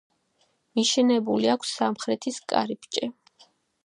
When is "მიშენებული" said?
0.77-1.51